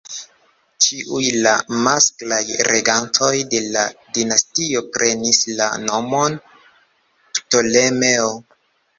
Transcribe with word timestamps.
Ĉiuj 0.83 1.23
la 1.47 1.51
masklaj 1.87 2.39
regantoj 2.67 3.29
de 3.51 3.59
la 3.75 3.83
dinastio 4.17 4.81
prenis 4.95 5.41
la 5.59 5.67
nomon 5.83 6.39
Ptolemeo. 7.41 8.33